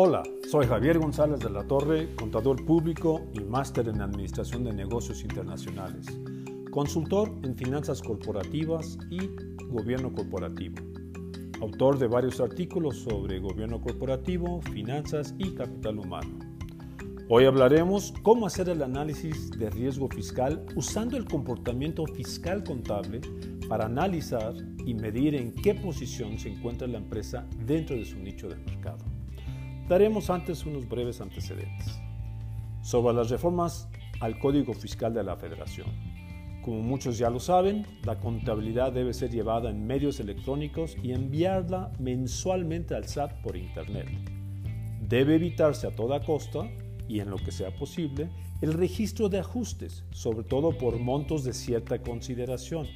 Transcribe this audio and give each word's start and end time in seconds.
Hola, 0.00 0.22
soy 0.48 0.64
Javier 0.68 1.00
González 1.00 1.40
de 1.40 1.50
la 1.50 1.64
Torre, 1.64 2.14
contador 2.14 2.64
público 2.64 3.22
y 3.32 3.40
máster 3.40 3.88
en 3.88 4.00
Administración 4.00 4.62
de 4.62 4.72
Negocios 4.72 5.24
Internacionales, 5.24 6.06
consultor 6.70 7.32
en 7.42 7.56
finanzas 7.56 8.00
corporativas 8.00 8.96
y 9.10 9.28
gobierno 9.66 10.12
corporativo, 10.12 10.76
autor 11.60 11.98
de 11.98 12.06
varios 12.06 12.38
artículos 12.38 12.98
sobre 12.98 13.40
gobierno 13.40 13.80
corporativo, 13.80 14.62
finanzas 14.72 15.34
y 15.36 15.50
capital 15.56 15.98
humano. 15.98 16.38
Hoy 17.28 17.46
hablaremos 17.46 18.14
cómo 18.22 18.46
hacer 18.46 18.68
el 18.68 18.84
análisis 18.84 19.50
de 19.50 19.68
riesgo 19.68 20.06
fiscal 20.06 20.64
usando 20.76 21.16
el 21.16 21.24
comportamiento 21.24 22.06
fiscal 22.06 22.62
contable 22.62 23.20
para 23.68 23.86
analizar 23.86 24.54
y 24.86 24.94
medir 24.94 25.34
en 25.34 25.52
qué 25.54 25.74
posición 25.74 26.38
se 26.38 26.50
encuentra 26.50 26.86
la 26.86 26.98
empresa 26.98 27.48
dentro 27.66 27.96
de 27.96 28.04
su 28.04 28.16
nicho 28.20 28.48
de 28.48 28.54
mercado. 28.58 29.17
Daremos 29.88 30.28
antes 30.28 30.66
unos 30.66 30.86
breves 30.86 31.22
antecedentes. 31.22 31.98
Sobre 32.82 33.14
las 33.14 33.30
reformas 33.30 33.88
al 34.20 34.38
Código 34.38 34.74
Fiscal 34.74 35.14
de 35.14 35.24
la 35.24 35.34
Federación. 35.36 35.86
Como 36.62 36.82
muchos 36.82 37.16
ya 37.16 37.30
lo 37.30 37.40
saben, 37.40 37.86
la 38.04 38.18
contabilidad 38.18 38.92
debe 38.92 39.14
ser 39.14 39.30
llevada 39.30 39.70
en 39.70 39.86
medios 39.86 40.20
electrónicos 40.20 40.94
y 41.02 41.12
enviarla 41.12 41.90
mensualmente 41.98 42.94
al 42.94 43.08
SAT 43.08 43.40
por 43.40 43.56
Internet. 43.56 44.08
Debe 45.08 45.36
evitarse 45.36 45.86
a 45.86 45.96
toda 45.96 46.20
costa, 46.20 46.68
y 47.08 47.20
en 47.20 47.30
lo 47.30 47.38
que 47.38 47.50
sea 47.50 47.74
posible, 47.74 48.28
el 48.60 48.74
registro 48.74 49.30
de 49.30 49.38
ajustes, 49.38 50.04
sobre 50.10 50.44
todo 50.44 50.76
por 50.76 50.98
montos 50.98 51.44
de 51.44 51.54
cierta 51.54 52.02
consideración, 52.02 52.86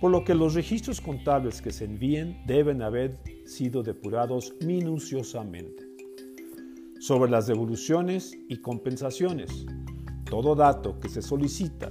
por 0.00 0.10
lo 0.10 0.24
que 0.24 0.34
los 0.34 0.54
registros 0.54 1.02
contables 1.02 1.60
que 1.60 1.70
se 1.70 1.84
envíen 1.84 2.42
deben 2.46 2.80
haber 2.80 3.18
sido 3.44 3.82
depurados 3.82 4.54
minuciosamente 4.64 5.89
sobre 7.00 7.30
las 7.30 7.46
devoluciones 7.46 8.38
y 8.48 8.58
compensaciones. 8.58 9.66
Todo 10.24 10.54
dato 10.54 11.00
que 11.00 11.08
se 11.08 11.22
solicita 11.22 11.90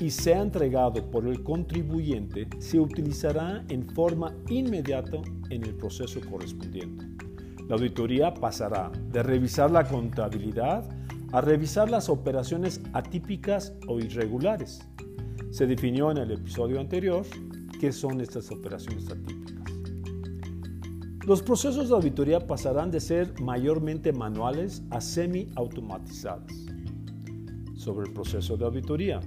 y 0.00 0.10
sea 0.10 0.42
entregado 0.42 1.10
por 1.10 1.26
el 1.26 1.42
contribuyente 1.42 2.48
se 2.58 2.78
utilizará 2.78 3.64
en 3.68 3.88
forma 3.88 4.34
inmediata 4.48 5.18
en 5.50 5.62
el 5.64 5.74
proceso 5.74 6.20
correspondiente. 6.28 7.06
La 7.68 7.76
auditoría 7.76 8.34
pasará 8.34 8.90
de 9.12 9.22
revisar 9.22 9.70
la 9.70 9.84
contabilidad 9.84 10.88
a 11.32 11.40
revisar 11.40 11.90
las 11.90 12.08
operaciones 12.08 12.80
atípicas 12.94 13.74
o 13.86 14.00
irregulares. 14.00 14.80
Se 15.50 15.66
definió 15.66 16.10
en 16.10 16.18
el 16.18 16.32
episodio 16.32 16.80
anterior 16.80 17.24
qué 17.78 17.92
son 17.92 18.20
estas 18.20 18.50
operaciones 18.50 19.08
atípicas. 19.10 19.57
Los 21.28 21.42
procesos 21.42 21.90
de 21.90 21.94
auditoría 21.94 22.46
pasarán 22.46 22.90
de 22.90 23.00
ser 23.00 23.38
mayormente 23.38 24.14
manuales 24.14 24.82
a 24.88 24.98
semi-automatizados. 24.98 26.50
Sobre 27.74 28.06
el 28.06 28.14
proceso 28.14 28.56
de 28.56 28.64
auditoría, 28.64 29.20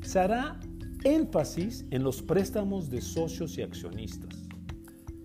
se 0.00 0.20
hará 0.20 0.60
énfasis 1.02 1.84
en 1.90 2.04
los 2.04 2.22
préstamos 2.22 2.88
de 2.88 3.00
socios 3.00 3.58
y 3.58 3.62
accionistas. 3.62 4.46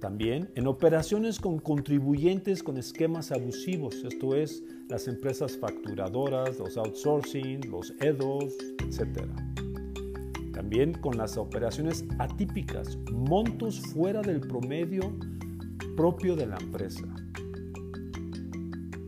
También 0.02 0.50
en 0.56 0.66
operaciones 0.66 1.40
con 1.40 1.60
contribuyentes 1.60 2.64
con 2.64 2.78
esquemas 2.78 3.32
abusivos, 3.32 3.94
esto 4.04 4.34
es, 4.34 4.64
las 4.90 5.08
empresas 5.08 5.56
facturadoras, 5.56 6.58
los 6.58 6.76
outsourcing, 6.76 7.70
los 7.70 7.94
EDOs, 8.02 8.52
etc. 8.80 9.28
También 10.54 10.94
con 10.94 11.18
las 11.18 11.38
operaciones 11.38 12.04
atípicas, 12.18 12.98
montos 13.12 13.80
fuera 13.80 14.24
del 14.24 14.40
promedio 14.42 15.16
propio 15.96 16.36
de 16.36 16.46
la 16.46 16.58
empresa. 16.58 17.06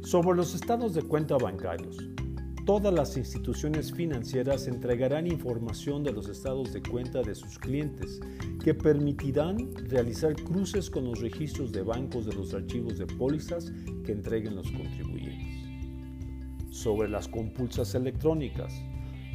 Sobre 0.01 0.37
los 0.37 0.55
estados 0.55 0.93
de 0.93 1.01
cuenta 1.01 1.37
bancarios, 1.37 1.97
todas 2.65 2.93
las 2.93 3.17
instituciones 3.17 3.91
financieras 3.91 4.67
entregarán 4.67 5.27
información 5.27 6.03
de 6.03 6.13
los 6.13 6.29
estados 6.29 6.71
de 6.71 6.81
cuenta 6.81 7.21
de 7.21 7.35
sus 7.35 7.59
clientes 7.59 8.21
que 8.63 8.73
permitirán 8.73 9.75
realizar 9.89 10.33
cruces 10.35 10.89
con 10.89 11.05
los 11.05 11.19
registros 11.19 11.73
de 11.73 11.81
bancos 11.81 12.25
de 12.25 12.33
los 12.33 12.53
archivos 12.53 12.97
de 12.97 13.05
pólizas 13.05 13.71
que 14.05 14.13
entreguen 14.13 14.55
los 14.55 14.71
contribuyentes. 14.71 15.67
Sobre 16.69 17.09
las 17.09 17.27
compulsas 17.27 17.95
electrónicas, 17.95 18.73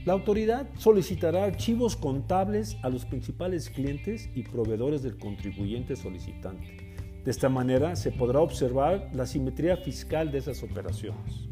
la 0.07 0.15
autoridad 0.15 0.71
solicitará 0.79 1.45
archivos 1.45 1.97
contables 1.97 2.77
a 2.83 2.89
los 2.89 3.05
principales 3.05 3.69
clientes 3.69 4.31
y 4.35 4.43
proveedores 4.43 5.03
del 5.03 5.19
contribuyente 5.19 5.97
solicitante 5.97 6.92
de 7.25 7.31
esta 7.31 7.49
manera 7.49 7.95
se 7.95 8.11
podrá 8.11 8.41
observar 8.41 9.09
la 9.13 9.27
simetría 9.27 9.77
fiscal 9.77 10.33
de 10.33 10.39
esas 10.39 10.63
operaciones. 10.63 11.49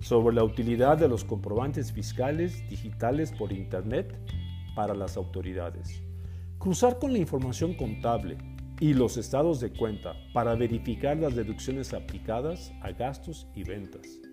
Sobre 0.00 0.34
la 0.34 0.44
utilidad 0.44 0.96
de 0.96 1.08
los 1.08 1.24
comprobantes 1.24 1.92
fiscales 1.92 2.66
digitales 2.70 3.32
por 3.32 3.52
Internet 3.52 4.16
para 4.74 4.94
las 4.94 5.18
autoridades. 5.18 6.02
Cruzar 6.58 6.98
con 6.98 7.12
la 7.12 7.18
información 7.18 7.74
contable 7.74 8.38
y 8.80 8.94
los 8.94 9.18
estados 9.18 9.60
de 9.60 9.72
cuenta 9.72 10.14
para 10.32 10.54
verificar 10.54 11.18
las 11.18 11.34
deducciones 11.36 11.92
aplicadas 11.92 12.72
a 12.80 12.92
gastos 12.92 13.46
y 13.54 13.64
ventas. 13.64 14.29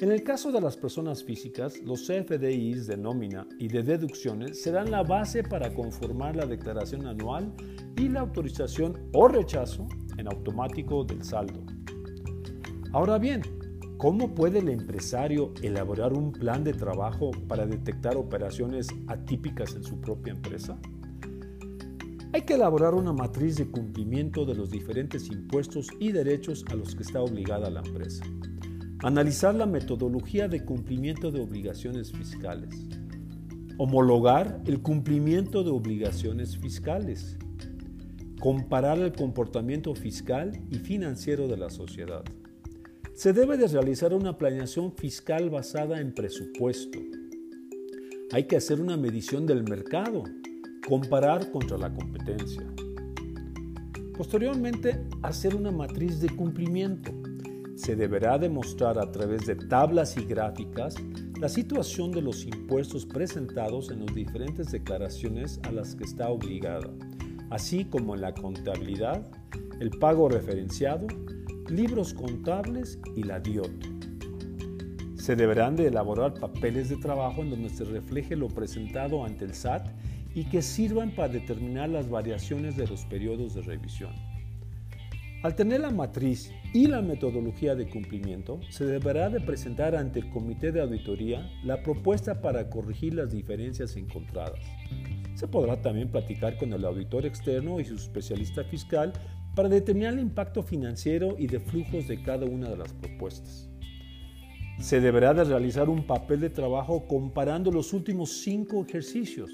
En 0.00 0.12
el 0.12 0.22
caso 0.22 0.52
de 0.52 0.60
las 0.60 0.76
personas 0.76 1.24
físicas, 1.24 1.82
los 1.82 2.06
CFDIs 2.06 2.86
de 2.86 2.96
nómina 2.96 3.48
y 3.58 3.66
de 3.66 3.82
deducciones 3.82 4.62
serán 4.62 4.92
la 4.92 5.02
base 5.02 5.42
para 5.42 5.74
conformar 5.74 6.36
la 6.36 6.46
declaración 6.46 7.04
anual 7.08 7.52
y 7.96 8.08
la 8.08 8.20
autorización 8.20 9.08
o 9.12 9.26
rechazo 9.26 9.88
en 10.16 10.28
automático 10.28 11.02
del 11.02 11.24
saldo. 11.24 11.64
Ahora 12.92 13.18
bien, 13.18 13.42
¿cómo 13.96 14.36
puede 14.36 14.60
el 14.60 14.68
empresario 14.68 15.52
elaborar 15.62 16.12
un 16.12 16.30
plan 16.30 16.62
de 16.62 16.74
trabajo 16.74 17.32
para 17.48 17.66
detectar 17.66 18.16
operaciones 18.16 18.86
atípicas 19.08 19.74
en 19.74 19.82
su 19.82 20.00
propia 20.00 20.32
empresa? 20.32 20.78
Hay 22.32 22.42
que 22.42 22.54
elaborar 22.54 22.94
una 22.94 23.12
matriz 23.12 23.56
de 23.56 23.68
cumplimiento 23.68 24.44
de 24.44 24.54
los 24.54 24.70
diferentes 24.70 25.26
impuestos 25.26 25.88
y 25.98 26.12
derechos 26.12 26.64
a 26.70 26.76
los 26.76 26.94
que 26.94 27.02
está 27.02 27.20
obligada 27.20 27.68
la 27.68 27.80
empresa. 27.80 28.24
Analizar 29.04 29.54
la 29.54 29.66
metodología 29.66 30.48
de 30.48 30.64
cumplimiento 30.64 31.30
de 31.30 31.40
obligaciones 31.40 32.10
fiscales. 32.10 32.74
Homologar 33.76 34.60
el 34.66 34.82
cumplimiento 34.82 35.62
de 35.62 35.70
obligaciones 35.70 36.58
fiscales. 36.58 37.38
Comparar 38.40 38.98
el 38.98 39.12
comportamiento 39.12 39.94
fiscal 39.94 40.60
y 40.68 40.78
financiero 40.78 41.46
de 41.46 41.56
la 41.56 41.70
sociedad. 41.70 42.24
Se 43.14 43.32
debe 43.32 43.56
de 43.56 43.68
realizar 43.68 44.12
una 44.12 44.36
planeación 44.36 44.92
fiscal 44.92 45.48
basada 45.48 46.00
en 46.00 46.12
presupuesto. 46.12 46.98
Hay 48.32 48.48
que 48.48 48.56
hacer 48.56 48.80
una 48.80 48.96
medición 48.96 49.46
del 49.46 49.62
mercado, 49.62 50.24
comparar 50.88 51.52
contra 51.52 51.78
la 51.78 51.94
competencia. 51.94 52.66
Posteriormente, 54.16 55.06
hacer 55.22 55.54
una 55.54 55.70
matriz 55.70 56.20
de 56.20 56.30
cumplimiento 56.30 57.12
se 57.78 57.94
deberá 57.94 58.38
demostrar 58.38 58.98
a 58.98 59.12
través 59.12 59.46
de 59.46 59.54
tablas 59.54 60.16
y 60.16 60.24
gráficas 60.24 60.96
la 61.40 61.48
situación 61.48 62.10
de 62.10 62.20
los 62.20 62.44
impuestos 62.44 63.06
presentados 63.06 63.92
en 63.92 64.04
las 64.04 64.12
diferentes 64.12 64.72
declaraciones 64.72 65.60
a 65.62 65.70
las 65.70 65.94
que 65.94 66.02
está 66.02 66.28
obligada, 66.28 66.90
así 67.50 67.84
como 67.84 68.16
en 68.16 68.22
la 68.22 68.34
contabilidad, 68.34 69.24
el 69.78 69.90
pago 69.90 70.28
referenciado, 70.28 71.06
libros 71.68 72.14
contables 72.14 72.98
y 73.14 73.22
la 73.22 73.38
DIOT. 73.38 73.70
Se 75.14 75.36
deberán 75.36 75.76
de 75.76 75.86
elaborar 75.86 76.34
papeles 76.34 76.88
de 76.88 76.96
trabajo 76.96 77.42
en 77.42 77.50
donde 77.50 77.68
se 77.68 77.84
refleje 77.84 78.34
lo 78.34 78.48
presentado 78.48 79.24
ante 79.24 79.44
el 79.44 79.54
SAT 79.54 79.86
y 80.34 80.46
que 80.46 80.62
sirvan 80.62 81.14
para 81.14 81.28
determinar 81.28 81.90
las 81.90 82.10
variaciones 82.10 82.76
de 82.76 82.88
los 82.88 83.04
periodos 83.04 83.54
de 83.54 83.62
revisión. 83.62 84.27
Al 85.40 85.54
tener 85.54 85.82
la 85.82 85.90
matriz 85.92 86.50
y 86.74 86.88
la 86.88 87.00
metodología 87.00 87.76
de 87.76 87.88
cumplimiento, 87.88 88.58
se 88.70 88.84
deberá 88.84 89.30
de 89.30 89.40
presentar 89.40 89.94
ante 89.94 90.18
el 90.18 90.30
Comité 90.30 90.72
de 90.72 90.80
Auditoría 90.80 91.48
la 91.62 91.80
propuesta 91.80 92.40
para 92.40 92.68
corregir 92.68 93.14
las 93.14 93.30
diferencias 93.30 93.96
encontradas. 93.96 94.58
Se 95.36 95.46
podrá 95.46 95.80
también 95.80 96.10
platicar 96.10 96.58
con 96.58 96.72
el 96.72 96.84
auditor 96.84 97.24
externo 97.24 97.78
y 97.78 97.84
su 97.84 97.94
especialista 97.94 98.64
fiscal 98.64 99.12
para 99.54 99.68
determinar 99.68 100.14
el 100.14 100.18
impacto 100.18 100.64
financiero 100.64 101.36
y 101.38 101.46
de 101.46 101.60
flujos 101.60 102.08
de 102.08 102.20
cada 102.20 102.44
una 102.44 102.70
de 102.70 102.76
las 102.76 102.92
propuestas. 102.92 103.70
Se 104.80 105.00
deberá 105.00 105.34
de 105.34 105.44
realizar 105.44 105.88
un 105.88 106.04
papel 106.04 106.40
de 106.40 106.50
trabajo 106.50 107.06
comparando 107.06 107.70
los 107.70 107.92
últimos 107.92 108.42
cinco 108.42 108.84
ejercicios, 108.84 109.52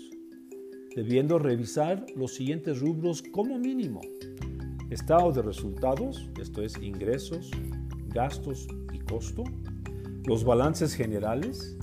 debiendo 0.97 1.39
revisar 1.39 2.07
los 2.17 2.33
siguientes 2.33 2.81
rubros 2.81 3.21
como 3.21 3.59
mínimo 3.59 4.01
estado 4.95 5.33
de 5.33 5.43
resultados, 5.43 6.31
esto 6.41 6.63
es 6.63 6.81
ingresos, 6.81 7.51
gastos 8.09 8.67
y 8.93 9.01
costo, 9.01 9.45
los 10.25 10.45
balances 10.45 10.95
generales, 10.95 11.77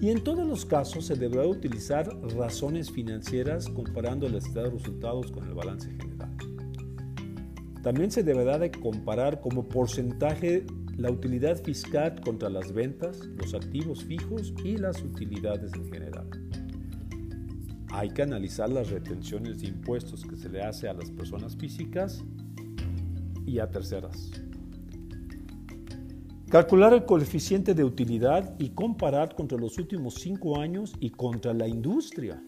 y 0.00 0.10
en 0.10 0.22
todos 0.22 0.46
los 0.46 0.64
casos 0.64 1.06
se 1.06 1.14
deberá 1.14 1.46
utilizar 1.46 2.08
razones 2.36 2.90
financieras 2.90 3.68
comparando 3.68 4.26
el 4.26 4.34
estado 4.34 4.66
de 4.66 4.78
resultados 4.78 5.30
con 5.30 5.44
el 5.46 5.54
balance 5.54 5.90
general. 5.90 6.36
También 7.82 8.10
se 8.10 8.22
deberá 8.22 8.58
de 8.58 8.70
comparar 8.70 9.40
como 9.40 9.68
porcentaje 9.68 10.66
la 10.96 11.10
utilidad 11.10 11.56
fiscal 11.62 12.20
contra 12.20 12.48
las 12.48 12.72
ventas, 12.72 13.26
los 13.36 13.54
activos 13.54 14.04
fijos 14.04 14.52
y 14.64 14.76
las 14.76 15.02
utilidades 15.02 15.72
en 15.74 15.90
general. 15.90 16.41
Hay 17.92 18.08
que 18.08 18.22
analizar 18.22 18.70
las 18.70 18.90
retenciones 18.90 19.60
de 19.60 19.68
impuestos 19.68 20.24
que 20.24 20.36
se 20.36 20.48
le 20.48 20.62
hace 20.62 20.88
a 20.88 20.94
las 20.94 21.10
personas 21.10 21.54
físicas 21.56 22.24
y 23.46 23.58
a 23.58 23.70
terceras. 23.70 24.30
Calcular 26.48 26.94
el 26.94 27.04
coeficiente 27.04 27.74
de 27.74 27.84
utilidad 27.84 28.54
y 28.58 28.70
comparar 28.70 29.34
contra 29.34 29.58
los 29.58 29.78
últimos 29.78 30.14
cinco 30.14 30.58
años 30.58 30.94
y 31.00 31.10
contra 31.10 31.52
la 31.52 31.68
industria. 31.68 32.42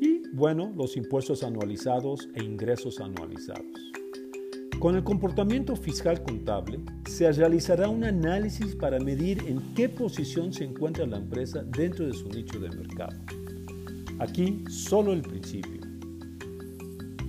Y 0.00 0.22
bueno, 0.32 0.72
los 0.76 0.96
impuestos 0.96 1.42
anualizados 1.42 2.28
e 2.34 2.44
ingresos 2.44 3.00
anualizados. 3.00 3.66
Con 4.78 4.94
el 4.94 5.02
comportamiento 5.02 5.74
fiscal 5.74 6.22
contable 6.22 6.80
se 7.06 7.30
realizará 7.32 7.88
un 7.88 8.04
análisis 8.04 8.76
para 8.76 9.00
medir 9.00 9.42
en 9.46 9.74
qué 9.74 9.88
posición 9.88 10.52
se 10.52 10.64
encuentra 10.64 11.04
la 11.04 11.18
empresa 11.18 11.64
dentro 11.64 12.06
de 12.06 12.14
su 12.14 12.28
nicho 12.28 12.60
de 12.60 12.70
mercado. 12.70 13.16
Aquí 14.20 14.62
solo 14.68 15.14
el 15.14 15.22
principio. 15.22 15.80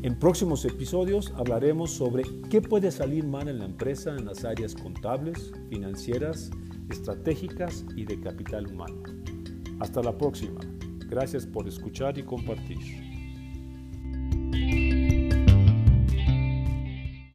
En 0.04 0.20
próximos 0.20 0.66
episodios 0.66 1.32
hablaremos 1.38 1.90
sobre 1.92 2.24
qué 2.50 2.62
puede 2.62 2.92
salir 2.92 3.26
mal 3.26 3.48
en 3.48 3.60
la 3.60 3.66
empresa 3.66 4.14
en 4.14 4.26
las 4.26 4.44
áreas 4.44 4.76
contables, 4.76 5.54
financieras, 5.70 6.52
estratégicas 6.90 7.86
y 7.96 8.04
de 8.04 8.20
capital 8.20 8.68
humano. 8.68 9.04
Hasta 9.80 10.04
la 10.04 10.18
próxima. 10.18 10.60
Gracias 11.08 11.46
por 11.46 11.66
escuchar 11.66 12.18
y 12.18 12.24
compartir. 12.24 13.11